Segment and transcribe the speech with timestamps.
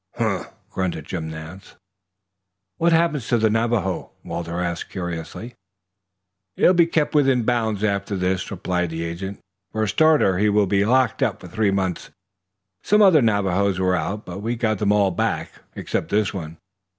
[0.15, 1.75] "Humph!" grunted Jim Nance.
[2.77, 5.53] "What happens to the Navajo?" Walter asked curiously.
[6.55, 9.39] "He'll be kept within bounds after this," replied the agent.
[9.71, 12.09] "For a starter he will be locked up for three months.
[12.81, 16.57] Some other Navajos were out, but we got them all back except this one.